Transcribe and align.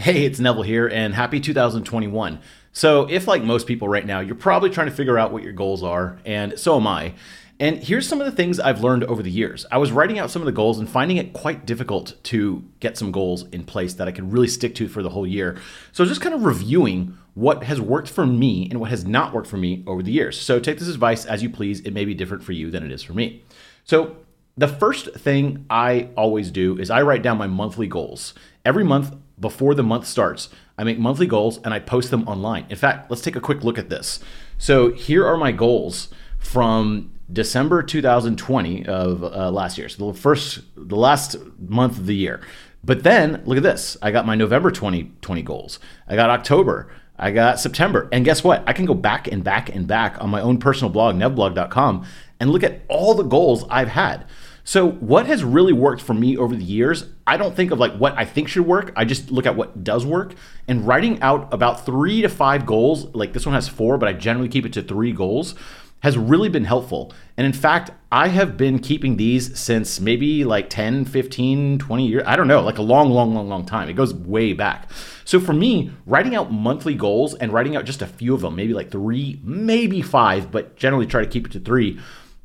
Hey, 0.00 0.24
it's 0.24 0.38
Neville 0.38 0.62
here, 0.62 0.86
and 0.86 1.12
happy 1.12 1.40
2021. 1.40 2.38
So, 2.70 3.10
if 3.10 3.26
like 3.26 3.42
most 3.42 3.66
people 3.66 3.88
right 3.88 4.06
now, 4.06 4.20
you're 4.20 4.36
probably 4.36 4.70
trying 4.70 4.86
to 4.86 4.94
figure 4.94 5.18
out 5.18 5.32
what 5.32 5.42
your 5.42 5.52
goals 5.52 5.82
are, 5.82 6.20
and 6.24 6.56
so 6.56 6.76
am 6.76 6.86
I. 6.86 7.14
And 7.58 7.82
here's 7.82 8.06
some 8.06 8.20
of 8.20 8.24
the 8.24 8.30
things 8.30 8.60
I've 8.60 8.80
learned 8.80 9.02
over 9.02 9.24
the 9.24 9.30
years. 9.30 9.66
I 9.72 9.78
was 9.78 9.90
writing 9.90 10.20
out 10.20 10.30
some 10.30 10.40
of 10.40 10.46
the 10.46 10.52
goals 10.52 10.78
and 10.78 10.88
finding 10.88 11.16
it 11.16 11.32
quite 11.32 11.66
difficult 11.66 12.14
to 12.22 12.62
get 12.78 12.96
some 12.96 13.10
goals 13.10 13.48
in 13.48 13.64
place 13.64 13.94
that 13.94 14.06
I 14.06 14.12
could 14.12 14.32
really 14.32 14.46
stick 14.46 14.76
to 14.76 14.86
for 14.86 15.02
the 15.02 15.10
whole 15.10 15.26
year. 15.26 15.58
So, 15.90 16.04
just 16.04 16.20
kind 16.20 16.32
of 16.32 16.44
reviewing 16.44 17.18
what 17.34 17.64
has 17.64 17.80
worked 17.80 18.08
for 18.08 18.24
me 18.24 18.68
and 18.70 18.78
what 18.78 18.90
has 18.90 19.04
not 19.04 19.34
worked 19.34 19.48
for 19.48 19.56
me 19.56 19.82
over 19.84 20.04
the 20.04 20.12
years. 20.12 20.40
So, 20.40 20.60
take 20.60 20.78
this 20.78 20.86
advice 20.86 21.24
as 21.24 21.42
you 21.42 21.50
please. 21.50 21.80
It 21.80 21.92
may 21.92 22.04
be 22.04 22.14
different 22.14 22.44
for 22.44 22.52
you 22.52 22.70
than 22.70 22.84
it 22.84 22.92
is 22.92 23.02
for 23.02 23.14
me. 23.14 23.42
So, 23.82 24.16
the 24.56 24.68
first 24.68 25.14
thing 25.14 25.66
I 25.68 26.10
always 26.16 26.52
do 26.52 26.78
is 26.78 26.88
I 26.88 27.02
write 27.02 27.22
down 27.22 27.36
my 27.36 27.48
monthly 27.48 27.88
goals. 27.88 28.32
Every 28.64 28.84
month, 28.84 29.16
before 29.40 29.74
the 29.74 29.82
month 29.82 30.06
starts, 30.06 30.48
I 30.76 30.84
make 30.84 30.98
monthly 30.98 31.26
goals 31.26 31.58
and 31.64 31.74
I 31.74 31.78
post 31.78 32.10
them 32.10 32.26
online. 32.28 32.66
In 32.68 32.76
fact, 32.76 33.10
let's 33.10 33.22
take 33.22 33.36
a 33.36 33.40
quick 33.40 33.64
look 33.64 33.78
at 33.78 33.88
this. 33.88 34.20
So 34.58 34.92
here 34.92 35.26
are 35.26 35.36
my 35.36 35.52
goals 35.52 36.08
from 36.38 37.12
December 37.32 37.82
2020 37.82 38.86
of 38.86 39.22
uh, 39.22 39.50
last 39.50 39.76
year. 39.76 39.88
So 39.88 40.12
the 40.12 40.18
first, 40.18 40.60
the 40.76 40.96
last 40.96 41.36
month 41.58 41.98
of 41.98 42.06
the 42.06 42.14
year. 42.14 42.40
But 42.84 43.02
then 43.02 43.42
look 43.44 43.56
at 43.56 43.62
this. 43.62 43.96
I 44.00 44.10
got 44.10 44.24
my 44.24 44.34
November 44.34 44.70
2020 44.70 45.42
goals. 45.42 45.78
I 46.06 46.14
got 46.16 46.30
October. 46.30 46.90
I 47.18 47.32
got 47.32 47.58
September. 47.58 48.08
And 48.12 48.24
guess 48.24 48.44
what? 48.44 48.62
I 48.66 48.72
can 48.72 48.86
go 48.86 48.94
back 48.94 49.26
and 49.26 49.42
back 49.42 49.74
and 49.74 49.86
back 49.86 50.20
on 50.22 50.30
my 50.30 50.40
own 50.40 50.58
personal 50.58 50.90
blog, 50.90 51.16
nevblog.com, 51.16 52.06
and 52.38 52.50
look 52.50 52.62
at 52.62 52.82
all 52.88 53.14
the 53.14 53.24
goals 53.24 53.64
I've 53.68 53.88
had. 53.88 54.24
So, 54.68 54.90
what 54.90 55.24
has 55.24 55.42
really 55.42 55.72
worked 55.72 56.02
for 56.02 56.12
me 56.12 56.36
over 56.36 56.54
the 56.54 56.62
years, 56.62 57.06
I 57.26 57.38
don't 57.38 57.56
think 57.56 57.70
of 57.70 57.78
like 57.78 57.96
what 57.96 58.12
I 58.18 58.26
think 58.26 58.48
should 58.48 58.66
work. 58.66 58.92
I 58.96 59.06
just 59.06 59.30
look 59.30 59.46
at 59.46 59.56
what 59.56 59.82
does 59.82 60.04
work. 60.04 60.34
And 60.68 60.86
writing 60.86 61.22
out 61.22 61.48
about 61.54 61.86
three 61.86 62.20
to 62.20 62.28
five 62.28 62.66
goals, 62.66 63.06
like 63.14 63.32
this 63.32 63.46
one 63.46 63.54
has 63.54 63.66
four, 63.66 63.96
but 63.96 64.10
I 64.10 64.12
generally 64.12 64.50
keep 64.50 64.66
it 64.66 64.74
to 64.74 64.82
three 64.82 65.10
goals, 65.10 65.54
has 66.00 66.18
really 66.18 66.50
been 66.50 66.66
helpful. 66.66 67.14
And 67.38 67.46
in 67.46 67.54
fact, 67.54 67.92
I 68.12 68.28
have 68.28 68.58
been 68.58 68.78
keeping 68.78 69.16
these 69.16 69.58
since 69.58 70.00
maybe 70.00 70.44
like 70.44 70.68
10, 70.68 71.06
15, 71.06 71.78
20 71.78 72.06
years. 72.06 72.24
I 72.26 72.36
don't 72.36 72.46
know, 72.46 72.60
like 72.60 72.76
a 72.76 72.82
long, 72.82 73.08
long, 73.08 73.34
long, 73.34 73.48
long 73.48 73.64
time. 73.64 73.88
It 73.88 73.94
goes 73.94 74.12
way 74.12 74.52
back. 74.52 74.90
So 75.24 75.40
for 75.40 75.54
me, 75.54 75.92
writing 76.04 76.34
out 76.34 76.52
monthly 76.52 76.94
goals 76.94 77.32
and 77.32 77.54
writing 77.54 77.74
out 77.74 77.86
just 77.86 78.02
a 78.02 78.06
few 78.06 78.34
of 78.34 78.42
them, 78.42 78.56
maybe 78.56 78.74
like 78.74 78.90
three, 78.90 79.40
maybe 79.42 80.02
five, 80.02 80.52
but 80.52 80.76
generally 80.76 81.06
try 81.06 81.22
to 81.22 81.30
keep 81.30 81.46
it 81.46 81.52
to 81.52 81.60
three 81.60 81.98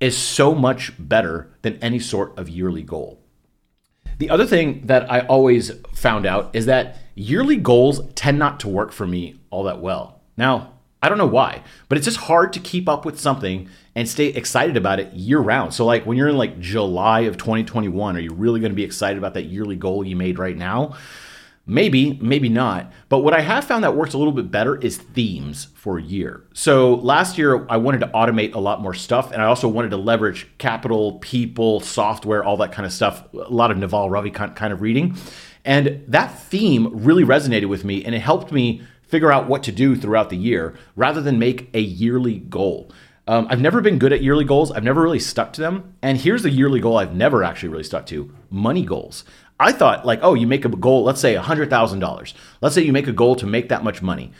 is 0.00 0.16
so 0.16 0.54
much 0.54 0.92
better 0.98 1.50
than 1.62 1.76
any 1.76 1.98
sort 1.98 2.36
of 2.38 2.48
yearly 2.48 2.82
goal. 2.82 3.20
The 4.18 4.30
other 4.30 4.46
thing 4.46 4.86
that 4.86 5.10
I 5.10 5.20
always 5.20 5.72
found 5.94 6.26
out 6.26 6.54
is 6.54 6.66
that 6.66 6.98
yearly 7.14 7.56
goals 7.56 8.00
tend 8.14 8.38
not 8.38 8.60
to 8.60 8.68
work 8.68 8.92
for 8.92 9.06
me 9.06 9.36
all 9.50 9.64
that 9.64 9.80
well. 9.80 10.20
Now, 10.36 10.72
I 11.02 11.08
don't 11.08 11.18
know 11.18 11.26
why, 11.26 11.62
but 11.88 11.98
it's 11.98 12.06
just 12.06 12.16
hard 12.16 12.52
to 12.54 12.60
keep 12.60 12.88
up 12.88 13.04
with 13.04 13.20
something 13.20 13.68
and 13.94 14.08
stay 14.08 14.26
excited 14.26 14.76
about 14.76 15.00
it 15.00 15.12
year 15.12 15.38
round. 15.38 15.74
So, 15.74 15.84
like 15.84 16.06
when 16.06 16.16
you're 16.16 16.28
in 16.28 16.38
like 16.38 16.58
July 16.58 17.20
of 17.20 17.36
2021, 17.36 18.16
are 18.16 18.20
you 18.20 18.32
really 18.32 18.60
going 18.60 18.72
to 18.72 18.76
be 18.76 18.84
excited 18.84 19.18
about 19.18 19.34
that 19.34 19.44
yearly 19.44 19.76
goal 19.76 20.06
you 20.06 20.16
made 20.16 20.38
right 20.38 20.56
now? 20.56 20.96
Maybe, 21.68 22.14
maybe 22.22 22.48
not. 22.48 22.92
But 23.08 23.18
what 23.18 23.34
I 23.34 23.40
have 23.40 23.64
found 23.64 23.82
that 23.82 23.96
works 23.96 24.14
a 24.14 24.18
little 24.18 24.32
bit 24.32 24.52
better 24.52 24.76
is 24.76 24.98
themes 24.98 25.66
for 25.74 25.98
a 25.98 26.02
year. 26.02 26.44
So 26.54 26.94
last 26.94 27.38
year, 27.38 27.66
I 27.68 27.76
wanted 27.76 28.00
to 28.00 28.08
automate 28.08 28.54
a 28.54 28.60
lot 28.60 28.80
more 28.80 28.94
stuff, 28.94 29.32
and 29.32 29.42
I 29.42 29.46
also 29.46 29.66
wanted 29.66 29.90
to 29.90 29.96
leverage 29.96 30.46
capital, 30.58 31.18
people, 31.18 31.80
software, 31.80 32.44
all 32.44 32.56
that 32.58 32.70
kind 32.70 32.86
of 32.86 32.92
stuff. 32.92 33.24
A 33.34 33.50
lot 33.50 33.72
of 33.72 33.78
Naval 33.78 34.08
Ravikant 34.08 34.72
of 34.72 34.80
reading. 34.80 35.16
And 35.64 36.04
that 36.06 36.38
theme 36.38 36.88
really 36.92 37.24
resonated 37.24 37.66
with 37.66 37.84
me, 37.84 38.04
and 38.04 38.14
it 38.14 38.20
helped 38.20 38.52
me 38.52 38.82
figure 39.02 39.32
out 39.32 39.48
what 39.48 39.64
to 39.64 39.72
do 39.72 39.96
throughout 39.96 40.30
the 40.30 40.36
year 40.36 40.74
rather 40.94 41.20
than 41.20 41.38
make 41.38 41.68
a 41.74 41.80
yearly 41.80 42.38
goal. 42.38 42.92
Um, 43.28 43.48
I've 43.50 43.60
never 43.60 43.80
been 43.80 43.98
good 43.98 44.12
at 44.12 44.22
yearly 44.22 44.44
goals. 44.44 44.70
I've 44.70 44.84
never 44.84 45.02
really 45.02 45.18
stuck 45.18 45.52
to 45.54 45.60
them. 45.60 45.94
And 46.00 46.18
here's 46.18 46.44
the 46.44 46.50
yearly 46.50 46.78
goal 46.78 46.96
I've 46.96 47.14
never 47.14 47.42
actually 47.42 47.70
really 47.70 47.82
stuck 47.82 48.06
to 48.06 48.32
money 48.50 48.84
goals. 48.84 49.24
I 49.58 49.72
thought 49.72 50.04
like, 50.04 50.20
oh, 50.22 50.34
you 50.34 50.46
make 50.46 50.64
a 50.64 50.68
goal, 50.68 51.04
let's 51.04 51.20
say 51.20 51.34
$100,000. 51.34 52.34
Let's 52.60 52.74
say 52.74 52.82
you 52.82 52.92
make 52.92 53.06
a 53.06 53.12
goal 53.12 53.36
to 53.36 53.46
make 53.46 53.68
that 53.70 53.84
much 53.84 54.02
money. 54.02 54.32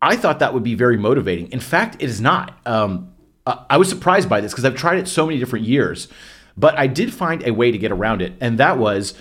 I 0.00 0.16
thought 0.16 0.38
that 0.38 0.54
would 0.54 0.62
be 0.62 0.74
very 0.74 0.96
motivating. 0.96 1.50
In 1.52 1.60
fact, 1.60 1.96
it 1.96 2.08
is 2.08 2.20
not. 2.20 2.58
Um, 2.66 3.12
I 3.46 3.76
was 3.76 3.88
surprised 3.88 4.28
by 4.28 4.40
this 4.40 4.52
because 4.52 4.64
I've 4.64 4.74
tried 4.74 4.98
it 4.98 5.08
so 5.08 5.26
many 5.26 5.38
different 5.38 5.66
years, 5.66 6.08
but 6.56 6.76
I 6.78 6.86
did 6.86 7.12
find 7.12 7.46
a 7.46 7.52
way 7.52 7.70
to 7.70 7.78
get 7.78 7.92
around 7.92 8.22
it. 8.22 8.32
And 8.40 8.58
that 8.58 8.78
was 8.78 9.14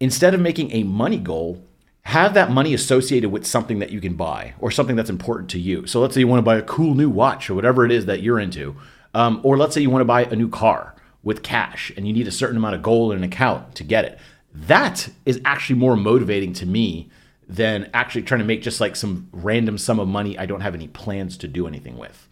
instead 0.00 0.34
of 0.34 0.40
making 0.40 0.72
a 0.72 0.82
money 0.82 1.18
goal, 1.18 1.62
have 2.02 2.34
that 2.34 2.50
money 2.50 2.74
associated 2.74 3.30
with 3.30 3.46
something 3.46 3.78
that 3.78 3.90
you 3.90 4.00
can 4.00 4.14
buy 4.14 4.54
or 4.58 4.70
something 4.70 4.96
that's 4.96 5.10
important 5.10 5.50
to 5.50 5.60
you. 5.60 5.86
So 5.86 6.00
let's 6.00 6.14
say 6.14 6.20
you 6.20 6.28
want 6.28 6.38
to 6.38 6.44
buy 6.44 6.56
a 6.56 6.62
cool 6.62 6.94
new 6.94 7.10
watch 7.10 7.48
or 7.48 7.54
whatever 7.54 7.84
it 7.84 7.92
is 7.92 8.06
that 8.06 8.22
you're 8.22 8.40
into. 8.40 8.74
Um, 9.14 9.40
or 9.44 9.56
let's 9.56 9.74
say 9.74 9.80
you 9.80 9.90
want 9.90 10.00
to 10.00 10.06
buy 10.06 10.24
a 10.24 10.34
new 10.34 10.48
car 10.48 10.94
with 11.22 11.42
cash 11.42 11.92
and 11.96 12.06
you 12.06 12.12
need 12.12 12.26
a 12.26 12.32
certain 12.32 12.56
amount 12.56 12.74
of 12.74 12.82
gold 12.82 13.12
in 13.12 13.18
an 13.18 13.24
account 13.24 13.74
to 13.76 13.84
get 13.84 14.04
it 14.04 14.18
that 14.52 15.08
is 15.24 15.40
actually 15.44 15.78
more 15.78 15.96
motivating 15.96 16.52
to 16.54 16.66
me 16.66 17.08
than 17.48 17.90
actually 17.92 18.22
trying 18.22 18.40
to 18.40 18.44
make 18.44 18.62
just 18.62 18.80
like 18.80 18.94
some 18.94 19.28
random 19.32 19.76
sum 19.76 19.98
of 19.98 20.08
money 20.08 20.38
I 20.38 20.46
don't 20.46 20.60
have 20.60 20.74
any 20.74 20.88
plans 20.88 21.36
to 21.38 21.48
do 21.48 21.66
anything 21.66 21.98
with. 21.98 22.28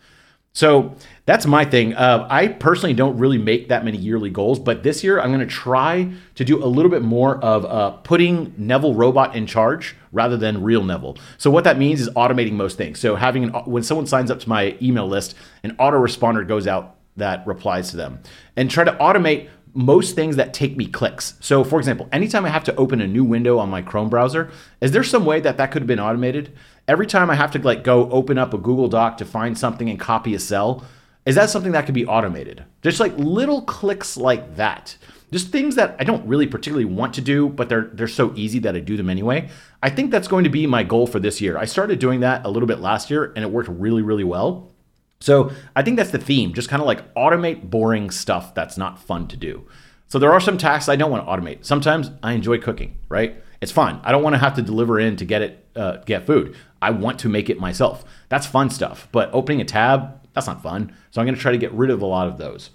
So 0.53 0.97
that's 1.25 1.47
my 1.47 1.65
thing. 1.65 1.95
Uh, 1.95 2.27
I 2.29 2.49
personally 2.49 2.95
don't 2.95 3.17
really 3.17 3.39
make 3.39 3.69
that 3.69 3.85
many 3.85 3.97
yearly 3.97 4.31
goals, 4.31 4.59
but 4.59 4.83
this 4.83 5.05
year 5.05 5.21
I'm 5.21 5.29
going 5.33 5.39
to 5.39 5.47
try 5.47 6.11
to 6.35 6.45
do 6.45 6.65
a 6.65 6.67
little 6.67 6.91
bit 6.91 7.03
more 7.03 7.39
of 7.39 7.65
uh, 7.65 7.91
putting 7.99 8.55
Neville 8.57 8.95
Robot 8.95 9.37
in 9.37 9.47
charge 9.47 9.95
rather 10.11 10.37
than 10.37 10.63
real 10.63 10.83
Neville. 10.83 11.17
So 11.37 11.51
what 11.51 11.63
that 11.65 11.79
means 11.79 12.01
is 12.01 12.09
automating 12.11 12.55
most 12.55 12.77
things. 12.77 12.99
So 12.99 13.15
having 13.15 13.45
an, 13.45 13.51
when 13.67 13.85
someone 13.85 14.07
signs 14.07 14.33
up 14.33 14.41
to 14.41 14.49
my 14.49 14.77
email 14.83 15.07
list, 15.07 15.37
an 15.63 15.77
autoresponder 15.77 16.47
goes 16.47 16.67
out 16.67 16.97
that 17.17 17.47
replies 17.47 17.91
to 17.91 17.97
them, 17.97 18.21
and 18.57 18.71
try 18.71 18.85
to 18.85 18.93
automate 18.93 19.49
most 19.75 20.15
things 20.15 20.37
that 20.37 20.55
take 20.55 20.77
me 20.77 20.87
clicks. 20.87 21.35
So, 21.41 21.65
for 21.65 21.79
example, 21.79 22.09
anytime 22.13 22.45
I 22.45 22.51
have 22.51 22.65
to 22.65 22.77
open 22.77 23.01
a 23.01 23.07
new 23.07 23.25
window 23.25 23.59
on 23.59 23.71
my 23.71 23.83
Chrome 23.83 24.09
browser, 24.09 24.51
is 24.81 24.93
there 24.93 25.05
some 25.05 25.25
way 25.25 25.41
that 25.41 25.57
that 25.57 25.71
could 25.71 25.83
have 25.83 25.87
been 25.87 26.01
automated? 26.01 26.53
Every 26.87 27.07
time 27.07 27.31
I 27.31 27.35
have 27.35 27.51
to 27.53 27.59
like 27.59 27.85
go 27.85 28.11
open 28.11 28.39
up 28.39 28.55
a 28.55 28.59
Google 28.59 28.89
Doc 28.89 29.19
to 29.19 29.25
find 29.25 29.57
something 29.59 29.89
and 29.89 29.99
copy 29.99 30.35
a 30.35 30.39
cell, 30.39 30.85
is 31.27 31.35
that 31.35 31.51
something 31.51 31.73
that 31.73 31.85
could 31.85 31.95
be 31.95 32.07
automated? 32.07 32.65
Just 32.83 33.01
like 33.01 33.13
little 33.19 33.63
clicks 33.63 34.17
like 34.17 34.57
that. 34.57 34.97
Just 35.31 35.53
things 35.53 35.75
that 35.75 35.95
I 35.99 36.05
don't 36.05 36.27
really 36.27 36.47
particularly 36.47 36.87
want 36.87 37.13
to 37.15 37.21
do, 37.21 37.51
but 37.51 37.69
they're 37.69 37.91
they're 37.93 38.09
so 38.09 38.33
easy 38.35 38.59
that 38.61 38.75
I 38.75 38.81
do 38.81 38.97
them 38.97 39.11
anyway. 39.11 39.51
I 39.83 39.91
think 39.91 40.11
that's 40.11 40.29
going 40.29 40.45
to 40.45 40.51
be 40.51 40.67
my 40.67 40.83
goal 40.83 41.07
for 41.07 41.21
this 41.21 41.41
year. 41.41 41.59
I 41.59 41.67
started 41.67 41.99
doing 41.99 42.21
that 42.21 42.47
a 42.47 42.51
little 42.51 42.67
bit 42.67 42.81
last 42.81 43.11
year 43.11 43.33
and 43.37 43.45
it 43.45 43.51
worked 43.51 43.69
really 43.69 44.03
really 44.03 44.25
well. 44.25 44.73
So 45.21 45.51
I 45.75 45.83
think 45.83 45.97
that's 45.97 46.11
the 46.11 46.19
theme, 46.19 46.55
just 46.55 46.69
kind 46.69 46.81
of 46.81 46.87
like 46.87 47.13
automate 47.15 47.69
boring 47.71 48.11
stuff 48.11 48.55
that's 48.55 48.77
not 48.77 49.01
fun 49.01 49.27
to 49.29 49.37
do. 49.37 49.67
So 50.07 50.19
there 50.19 50.33
are 50.33 50.41
some 50.41 50.57
tasks 50.57 50.89
I 50.89 50.97
don't 50.97 51.11
want 51.11 51.27
to 51.27 51.31
automate. 51.31 51.65
Sometimes 51.65 52.11
I 52.23 52.33
enjoy 52.33 52.59
cooking, 52.59 52.97
right? 53.09 53.43
It's 53.61 53.73
fun. 53.73 54.01
I 54.05 54.13
don't 54.13 54.23
want 54.23 54.35
to 54.35 54.39
have 54.39 54.55
to 54.55 54.63
deliver 54.63 55.01
in 55.01 55.17
to 55.17 55.25
get 55.25 55.43
it, 55.43 55.67
uh, 55.75 55.97
get 56.07 56.25
food. 56.25 56.57
I 56.81 56.91
want 56.91 57.19
to 57.21 57.29
make 57.29 57.51
it 57.51 57.59
myself. 57.59 58.05
That's 58.29 58.47
fun 58.47 58.71
stuff. 58.71 59.09
But 59.11 59.31
opening 59.33 59.61
a 59.61 59.65
tab, 59.65 60.21
that's 60.33 60.47
not 60.47 60.63
fun. 60.63 60.95
So 61.11 61.21
I'm 61.21 61.27
going 61.27 61.35
to 61.35 61.41
try 61.41 61.53
to 61.53 61.59
get 61.59 61.73
rid 61.73 61.91
of 61.91 62.01
a 62.01 62.07
lot 62.07 62.29
of 62.29 62.39
those. 62.39 62.71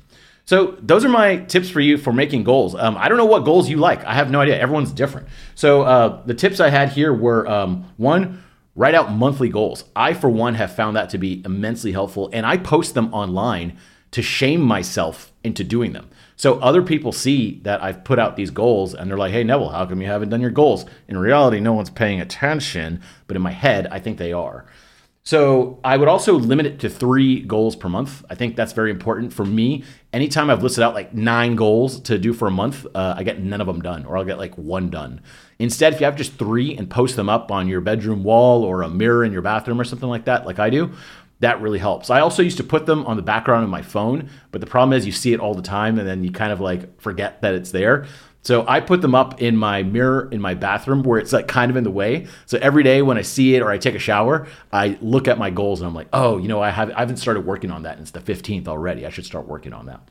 So 0.45 0.77
those 0.81 1.05
are 1.05 1.09
my 1.09 1.37
tips 1.37 1.69
for 1.69 1.79
you 1.79 1.97
for 1.97 2.11
making 2.11 2.43
goals. 2.43 2.75
Um, 2.75 2.97
I 2.97 3.07
don't 3.07 3.17
know 3.17 3.25
what 3.25 3.45
goals 3.45 3.69
you 3.69 3.77
like. 3.77 4.03
I 4.03 4.13
have 4.13 4.29
no 4.29 4.41
idea. 4.41 4.59
Everyone's 4.59 4.91
different. 4.91 5.27
So 5.55 5.83
uh, 5.83 6.21
the 6.25 6.33
tips 6.33 6.59
I 6.59 6.69
had 6.69 6.89
here 6.89 7.13
were 7.13 7.47
um, 7.47 7.89
one, 7.95 8.42
Write 8.75 8.95
out 8.95 9.11
monthly 9.11 9.49
goals. 9.49 9.83
I, 9.95 10.13
for 10.13 10.29
one, 10.29 10.55
have 10.55 10.75
found 10.75 10.95
that 10.95 11.09
to 11.11 11.17
be 11.17 11.41
immensely 11.45 11.91
helpful, 11.91 12.29
and 12.33 12.45
I 12.45 12.57
post 12.57 12.95
them 12.95 13.13
online 13.13 13.77
to 14.11 14.21
shame 14.21 14.61
myself 14.61 15.31
into 15.43 15.63
doing 15.63 15.93
them. 15.93 16.09
So 16.35 16.59
other 16.59 16.81
people 16.81 17.11
see 17.11 17.59
that 17.63 17.83
I've 17.83 18.03
put 18.03 18.19
out 18.19 18.35
these 18.35 18.51
goals 18.51 18.93
and 18.93 19.09
they're 19.09 19.17
like, 19.17 19.31
hey, 19.31 19.43
Neville, 19.43 19.69
how 19.69 19.85
come 19.85 20.01
you 20.01 20.07
haven't 20.07 20.29
done 20.29 20.41
your 20.41 20.51
goals? 20.51 20.85
In 21.07 21.17
reality, 21.17 21.59
no 21.59 21.73
one's 21.73 21.89
paying 21.89 22.21
attention, 22.21 23.01
but 23.27 23.35
in 23.35 23.41
my 23.41 23.51
head, 23.51 23.87
I 23.87 23.99
think 23.99 24.17
they 24.17 24.33
are. 24.33 24.65
So 25.25 25.79
I 25.85 25.95
would 25.95 26.09
also 26.09 26.33
limit 26.33 26.65
it 26.65 26.79
to 26.81 26.89
three 26.89 27.41
goals 27.41 27.77
per 27.77 27.87
month. 27.87 28.25
I 28.29 28.35
think 28.35 28.57
that's 28.57 28.73
very 28.73 28.91
important 28.91 29.31
for 29.31 29.45
me. 29.45 29.85
Anytime 30.11 30.49
I've 30.49 30.61
listed 30.61 30.83
out 30.83 30.93
like 30.93 31.13
nine 31.13 31.55
goals 31.55 32.01
to 32.01 32.19
do 32.19 32.33
for 32.33 32.49
a 32.49 32.51
month, 32.51 32.85
uh, 32.93 33.15
I 33.17 33.23
get 33.23 33.39
none 33.39 33.61
of 33.61 33.67
them 33.67 33.81
done, 33.81 34.05
or 34.05 34.17
I'll 34.17 34.25
get 34.25 34.37
like 34.37 34.57
one 34.57 34.89
done. 34.89 35.21
Instead, 35.59 35.93
if 35.93 36.01
you 36.01 36.05
have 36.05 36.17
just 36.17 36.33
three 36.33 36.75
and 36.75 36.89
post 36.89 37.15
them 37.15 37.29
up 37.29 37.51
on 37.51 37.69
your 37.69 37.79
bedroom 37.79 38.25
wall 38.25 38.65
or 38.65 38.81
a 38.81 38.89
mirror 38.89 39.23
in 39.23 39.31
your 39.31 39.41
bathroom 39.41 39.79
or 39.79 39.85
something 39.85 40.09
like 40.09 40.25
that, 40.25 40.45
like 40.45 40.59
I 40.59 40.69
do, 40.69 40.91
that 41.39 41.61
really 41.61 41.79
helps. 41.79 42.09
I 42.09 42.21
also 42.21 42.41
used 42.41 42.57
to 42.57 42.63
put 42.63 42.85
them 42.85 43.05
on 43.05 43.17
the 43.17 43.23
background 43.23 43.63
of 43.63 43.69
my 43.69 43.81
phone, 43.81 44.29
but 44.51 44.61
the 44.61 44.67
problem 44.67 44.97
is 44.97 45.05
you 45.05 45.11
see 45.11 45.33
it 45.33 45.39
all 45.39 45.53
the 45.53 45.61
time 45.61 45.99
and 45.99 46.07
then 46.07 46.23
you 46.23 46.31
kind 46.31 46.51
of 46.51 46.59
like 46.61 47.01
forget 47.01 47.41
that 47.41 47.53
it's 47.53 47.71
there. 47.71 48.05
So 48.43 48.65
I 48.67 48.81
put 48.81 49.01
them 49.01 49.15
up 49.15 49.41
in 49.41 49.55
my 49.55 49.83
mirror 49.83 50.27
in 50.29 50.41
my 50.41 50.53
bathroom 50.53 51.01
where 51.03 51.17
it's 51.17 51.31
like 51.31 51.47
kind 51.47 51.71
of 51.71 51.77
in 51.77 51.85
the 51.85 51.91
way. 51.91 52.27
So 52.45 52.59
every 52.61 52.83
day 52.83 53.01
when 53.01 53.17
I 53.17 53.21
see 53.21 53.55
it 53.55 53.61
or 53.61 53.71
I 53.71 53.77
take 53.77 53.95
a 53.95 53.99
shower, 53.99 54.47
I 54.71 54.97
look 55.01 55.29
at 55.29 55.37
my 55.37 55.49
goals 55.49 55.79
and 55.79 55.87
I'm 55.87 55.95
like, 55.95 56.09
oh, 56.11 56.37
you 56.37 56.49
know, 56.49 56.61
I 56.61 56.69
have 56.69 56.91
I 56.91 56.99
haven't 56.99 57.17
started 57.17 57.45
working 57.45 57.71
on 57.71 57.83
that. 57.83 57.97
And 57.97 58.01
it's 58.01 58.11
the 58.11 58.19
15th 58.19 58.67
already. 58.67 59.05
I 59.05 59.09
should 59.09 59.25
start 59.25 59.47
working 59.47 59.71
on 59.71 59.85
that. 59.85 60.01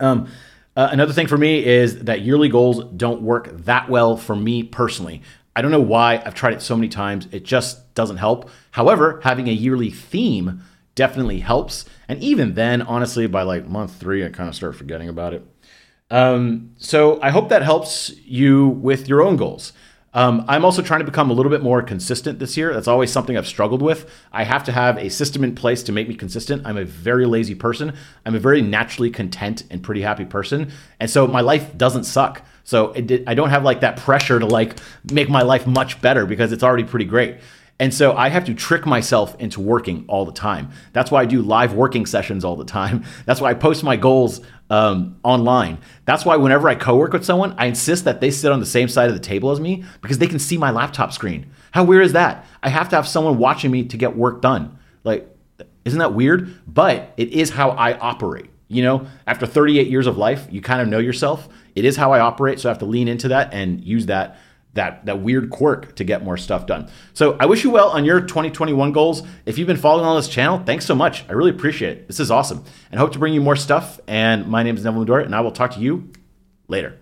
Um, 0.00 0.28
uh, 0.76 0.88
another 0.90 1.12
thing 1.12 1.26
for 1.26 1.38
me 1.38 1.64
is 1.64 2.04
that 2.04 2.22
yearly 2.22 2.48
goals 2.48 2.84
don't 2.96 3.22
work 3.22 3.50
that 3.64 3.88
well 3.88 4.16
for 4.16 4.34
me 4.34 4.62
personally. 4.62 5.22
I 5.54 5.62
don't 5.62 5.70
know 5.70 5.80
why. 5.80 6.22
I've 6.24 6.34
tried 6.34 6.54
it 6.54 6.62
so 6.62 6.76
many 6.76 6.88
times. 6.88 7.28
It 7.32 7.44
just 7.44 7.94
doesn't 7.94 8.18
help. 8.18 8.48
However, 8.72 9.20
having 9.24 9.48
a 9.48 9.52
yearly 9.52 9.90
theme 9.90 10.62
definitely 10.94 11.40
helps. 11.40 11.84
And 12.08 12.22
even 12.22 12.54
then, 12.54 12.82
honestly, 12.82 13.26
by 13.26 13.42
like 13.42 13.66
month 13.66 13.96
three, 13.96 14.24
I 14.24 14.28
kind 14.28 14.48
of 14.48 14.54
start 14.54 14.76
forgetting 14.76 15.08
about 15.08 15.34
it. 15.34 15.46
Um, 16.10 16.74
so 16.76 17.20
I 17.22 17.30
hope 17.30 17.48
that 17.48 17.62
helps 17.62 18.12
you 18.24 18.68
with 18.68 19.08
your 19.08 19.22
own 19.22 19.36
goals. 19.36 19.72
Um, 20.12 20.44
I'm 20.48 20.64
also 20.64 20.82
trying 20.82 21.00
to 21.00 21.06
become 21.06 21.30
a 21.30 21.32
little 21.32 21.50
bit 21.50 21.62
more 21.62 21.82
consistent 21.82 22.40
this 22.40 22.56
year. 22.56 22.74
That's 22.74 22.88
always 22.88 23.12
something 23.12 23.36
I've 23.36 23.46
struggled 23.46 23.80
with. 23.80 24.10
I 24.32 24.42
have 24.42 24.64
to 24.64 24.72
have 24.72 24.98
a 24.98 25.08
system 25.08 25.44
in 25.44 25.54
place 25.54 25.84
to 25.84 25.92
make 25.92 26.08
me 26.08 26.16
consistent. 26.16 26.66
I'm 26.66 26.76
a 26.76 26.84
very 26.84 27.26
lazy 27.26 27.54
person. 27.54 27.94
I'm 28.26 28.34
a 28.34 28.40
very 28.40 28.60
naturally 28.60 29.10
content 29.10 29.62
and 29.70 29.82
pretty 29.82 30.02
happy 30.02 30.24
person. 30.24 30.72
And 30.98 31.08
so 31.08 31.28
my 31.28 31.42
life 31.42 31.76
doesn't 31.78 32.04
suck. 32.04 32.42
So 32.70 32.92
did, 32.92 33.24
I 33.26 33.34
don't 33.34 33.50
have 33.50 33.64
like 33.64 33.80
that 33.80 33.96
pressure 33.96 34.38
to 34.38 34.46
like 34.46 34.76
make 35.10 35.28
my 35.28 35.42
life 35.42 35.66
much 35.66 36.00
better 36.00 36.24
because 36.24 36.52
it's 36.52 36.62
already 36.62 36.84
pretty 36.84 37.04
great. 37.04 37.38
And 37.80 37.92
so 37.92 38.16
I 38.16 38.28
have 38.28 38.44
to 38.44 38.54
trick 38.54 38.86
myself 38.86 39.34
into 39.40 39.60
working 39.60 40.04
all 40.06 40.24
the 40.24 40.30
time. 40.30 40.70
That's 40.92 41.10
why 41.10 41.22
I 41.22 41.24
do 41.24 41.42
live 41.42 41.74
working 41.74 42.06
sessions 42.06 42.44
all 42.44 42.54
the 42.54 42.64
time. 42.64 43.04
That's 43.26 43.40
why 43.40 43.50
I 43.50 43.54
post 43.54 43.82
my 43.82 43.96
goals 43.96 44.40
um, 44.68 45.18
online. 45.24 45.78
That's 46.04 46.24
why 46.24 46.36
whenever 46.36 46.68
I 46.68 46.76
co 46.76 46.96
work 46.96 47.12
with 47.12 47.24
someone, 47.24 47.56
I 47.58 47.66
insist 47.66 48.04
that 48.04 48.20
they 48.20 48.30
sit 48.30 48.52
on 48.52 48.60
the 48.60 48.66
same 48.66 48.86
side 48.86 49.08
of 49.08 49.14
the 49.14 49.20
table 49.20 49.50
as 49.50 49.58
me 49.58 49.82
because 50.00 50.18
they 50.18 50.28
can 50.28 50.38
see 50.38 50.56
my 50.56 50.70
laptop 50.70 51.12
screen. 51.12 51.50
How 51.72 51.82
weird 51.82 52.04
is 52.04 52.12
that? 52.12 52.46
I 52.62 52.68
have 52.68 52.88
to 52.90 52.96
have 52.96 53.08
someone 53.08 53.38
watching 53.38 53.72
me 53.72 53.82
to 53.86 53.96
get 53.96 54.16
work 54.16 54.42
done. 54.42 54.78
Like, 55.02 55.28
isn't 55.84 55.98
that 55.98 56.14
weird? 56.14 56.56
But 56.72 57.14
it 57.16 57.30
is 57.30 57.50
how 57.50 57.70
I 57.70 57.98
operate. 57.98 58.50
You 58.70 58.82
know, 58.84 59.06
after 59.26 59.46
38 59.46 59.88
years 59.88 60.06
of 60.06 60.16
life, 60.16 60.46
you 60.48 60.60
kind 60.60 60.80
of 60.80 60.86
know 60.86 60.98
yourself. 60.98 61.48
It 61.74 61.84
is 61.84 61.96
how 61.96 62.12
I 62.12 62.20
operate. 62.20 62.60
So 62.60 62.68
I 62.68 62.70
have 62.70 62.78
to 62.78 62.84
lean 62.84 63.08
into 63.08 63.28
that 63.28 63.52
and 63.52 63.84
use 63.84 64.06
that 64.06 64.38
that 64.74 65.04
that 65.06 65.20
weird 65.20 65.50
quirk 65.50 65.96
to 65.96 66.04
get 66.04 66.22
more 66.22 66.36
stuff 66.36 66.66
done. 66.66 66.88
So 67.12 67.36
I 67.40 67.46
wish 67.46 67.64
you 67.64 67.70
well 67.70 67.88
on 67.88 68.04
your 68.04 68.20
2021 68.20 68.92
goals. 68.92 69.24
If 69.44 69.58
you've 69.58 69.66
been 69.66 69.76
following 69.76 70.06
on 70.06 70.16
this 70.16 70.28
channel, 70.28 70.62
thanks 70.64 70.86
so 70.86 70.94
much. 70.94 71.28
I 71.28 71.32
really 71.32 71.50
appreciate 71.50 71.98
it. 71.98 72.06
This 72.06 72.20
is 72.20 72.30
awesome. 72.30 72.64
And 72.92 73.00
hope 73.00 73.12
to 73.12 73.18
bring 73.18 73.34
you 73.34 73.40
more 73.40 73.56
stuff. 73.56 73.98
And 74.06 74.46
my 74.46 74.62
name 74.62 74.76
is 74.76 74.84
Neville 74.84 75.04
Medhora, 75.04 75.24
and 75.24 75.34
I 75.34 75.40
will 75.40 75.50
talk 75.50 75.72
to 75.72 75.80
you 75.80 76.12
later. 76.68 76.96